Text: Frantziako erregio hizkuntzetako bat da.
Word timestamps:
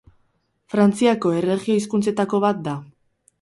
Frantziako 0.73 1.33
erregio 1.41 1.77
hizkuntzetako 1.81 2.41
bat 2.47 2.65
da. 2.71 2.75